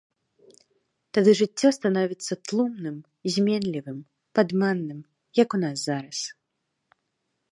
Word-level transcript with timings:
Тады 1.15 1.31
жыццё 1.41 1.69
становіцца 1.77 2.33
тлумным, 2.51 2.95
зменлівым, 3.35 3.99
падманным, 4.39 4.99
як 5.43 5.49
у 5.59 5.63
нас 5.65 5.77
зараз. 5.91 6.19